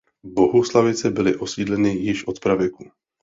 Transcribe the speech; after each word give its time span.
Bohuslavice 0.23 1.09
byly 1.11 1.35
osídleny 1.35 1.89
již 1.95 2.27
od 2.27 2.39
pravěku. 2.39 2.83